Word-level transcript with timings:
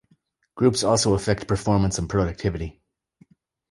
Groups 0.55 0.83
also 0.83 1.13
affect 1.13 1.47
performance 1.47 1.99
and 1.99 2.09
productivity. 2.09 2.81